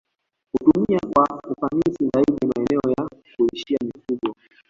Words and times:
Kutumia 0.53 0.99
kwa 1.13 1.41
ufanisi 1.51 2.09
zaidi 2.13 2.33
maeneo 2.47 2.81
ya 2.97 3.07
kulishia 3.37 3.77
mifugo 3.85 4.35